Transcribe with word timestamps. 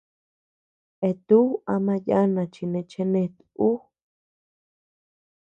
Eatú 1.09 1.39
ama 1.73 1.95
yana 2.07 2.43
chi 2.53 2.63
nee 2.71 2.87
chenet 2.91 3.35
ú. 3.67 3.69